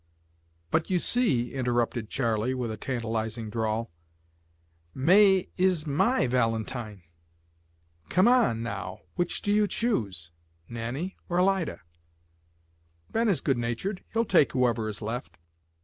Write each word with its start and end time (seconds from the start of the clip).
"But 0.71 0.89
you 0.89 0.97
see," 0.97 1.53
interrupted 1.53 2.09
Charley, 2.09 2.55
with 2.55 2.71
a 2.71 2.75
tantalising 2.75 3.51
drawl, 3.51 3.91
"May 4.95 5.49
is 5.57 5.85
my 5.85 6.25
valentine. 6.25 7.03
Come 8.09 8.27
on, 8.27 8.63
now, 8.63 9.01
which 9.13 9.43
do 9.43 9.53
you 9.53 9.67
choose 9.67 10.31
Nannie 10.67 11.17
or 11.29 11.39
Alida? 11.39 11.81
Ben 13.11 13.29
is 13.29 13.41
good 13.41 13.59
natured; 13.59 14.03
he'll 14.11 14.25
take 14.25 14.53
whoever 14.53 14.89
is 14.89 15.03
left." 15.03 15.37